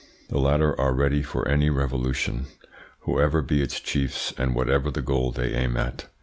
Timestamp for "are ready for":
0.81-1.47